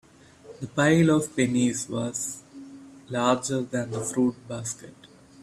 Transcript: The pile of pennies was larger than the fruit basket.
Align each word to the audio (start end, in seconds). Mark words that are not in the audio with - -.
The 0.59 0.65
pile 0.65 1.11
of 1.11 1.35
pennies 1.35 1.87
was 1.87 2.41
larger 3.07 3.61
than 3.61 3.91
the 3.91 4.01
fruit 4.03 4.33
basket. 4.47 4.95